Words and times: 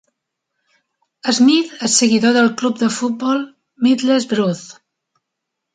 Smith 1.39 1.75
és 1.89 1.99
seguidor 2.01 2.35
del 2.39 2.49
club 2.63 2.83
de 2.83 2.91
futbol 2.97 3.45
Middlesbrough. 3.89 4.69